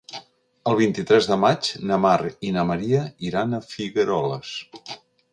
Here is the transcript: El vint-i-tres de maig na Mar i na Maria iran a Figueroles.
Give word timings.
El 0.69 0.75
vint-i-tres 0.77 1.25
de 1.31 1.35
maig 1.41 1.67
na 1.91 1.99
Mar 2.05 2.15
i 2.51 2.53
na 2.55 2.63
Maria 2.69 3.01
iran 3.27 3.53
a 3.53 3.61
Figueroles. 3.75 4.55